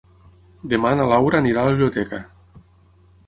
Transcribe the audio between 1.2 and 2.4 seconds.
anirà a la biblioteca.